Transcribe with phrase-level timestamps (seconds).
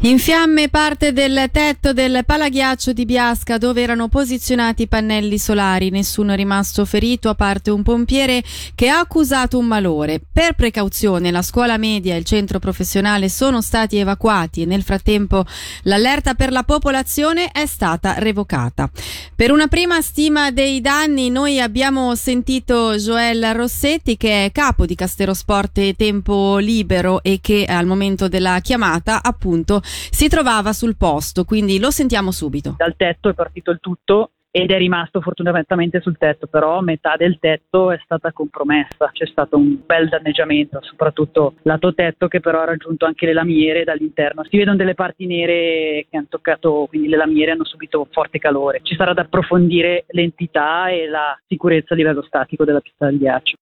[0.00, 5.88] In fiamme parte del tetto del palaghiaccio di Biasca dove erano posizionati i pannelli solari.
[5.88, 10.20] Nessuno è rimasto ferito a parte un pompiere che ha accusato un malore.
[10.30, 15.46] Per precauzione la scuola media e il centro professionale sono stati evacuati e nel frattempo
[15.84, 18.90] l'allerta per la popolazione è stata revocata.
[19.34, 24.94] Per una prima stima dei danni noi abbiamo sentito Joel Rossetti che è capo di
[24.94, 31.44] Castero Sport Tempo Libero e che al momento della chiamata appunto si trovava sul posto,
[31.44, 32.74] quindi lo sentiamo subito.
[32.76, 37.36] Dal tetto è partito il tutto ed è rimasto fortunatamente sul tetto, però metà del
[37.38, 42.64] tetto è stata compromessa, c'è stato un bel danneggiamento, soprattutto lato tetto che però ha
[42.64, 44.44] raggiunto anche le lamiere dall'interno.
[44.48, 48.80] Si vedono delle parti nere che hanno toccato, quindi le lamiere hanno subito forte calore.
[48.82, 53.56] Ci sarà da approfondire l'entità e la sicurezza a livello statico della pista del ghiaccio.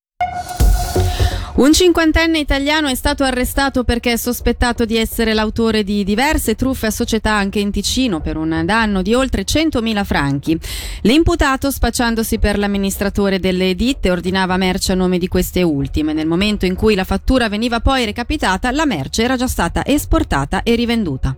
[1.56, 6.86] Un cinquantenne italiano è stato arrestato perché è sospettato di essere l'autore di diverse truffe
[6.86, 10.58] a società anche in Ticino per un danno di oltre 100.000 franchi.
[11.02, 16.12] L'imputato, spacciandosi per l'amministratore delle ditte, ordinava merce a nome di queste ultime.
[16.12, 20.64] Nel momento in cui la fattura veniva poi recapitata, la merce era già stata esportata
[20.64, 21.36] e rivenduta.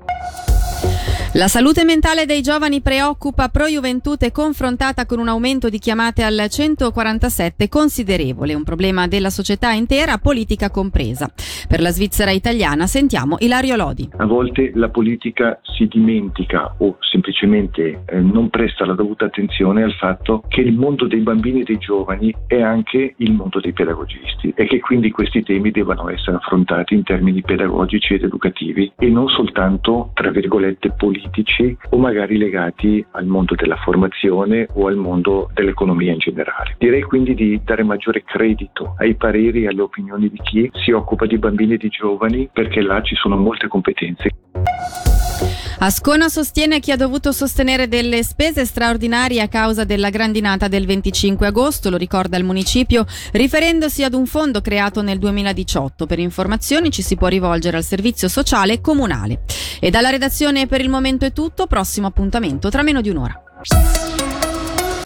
[1.36, 6.46] La salute mentale dei giovani preoccupa Pro Juventute confrontata con un aumento di chiamate al
[6.48, 11.30] 147 considerevole, un problema della società intera, politica compresa.
[11.68, 14.08] Per la Svizzera italiana sentiamo Ilario Lodi.
[14.16, 19.92] A volte la politica si dimentica o semplicemente eh, non presta la dovuta attenzione al
[19.92, 24.54] fatto che il mondo dei bambini e dei giovani è anche il mondo dei pedagogisti
[24.56, 29.28] e che quindi questi temi devono essere affrontati in termini pedagogici ed educativi e non
[29.28, 35.50] soltanto, tra virgolette, politici politici o magari legati al mondo della formazione o al mondo
[35.52, 36.76] dell'economia in generale.
[36.78, 41.26] Direi quindi di dare maggiore credito ai pareri e alle opinioni di chi si occupa
[41.26, 44.30] di bambini e di giovani perché là ci sono molte competenze.
[45.78, 51.46] Ascona sostiene chi ha dovuto sostenere delle spese straordinarie a causa della grandinata del 25
[51.46, 56.06] agosto, lo ricorda il municipio, riferendosi ad un fondo creato nel 2018.
[56.06, 59.42] Per informazioni ci si può rivolgere al servizio sociale comunale.
[59.80, 63.42] E dalla redazione per il momento è tutto, prossimo appuntamento tra meno di un'ora.